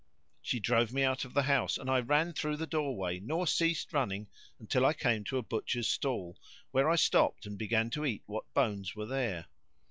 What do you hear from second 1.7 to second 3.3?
and I ran through the doorway